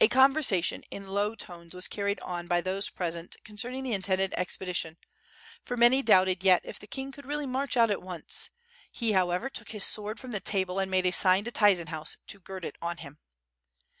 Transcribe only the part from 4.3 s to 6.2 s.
expedition, lor many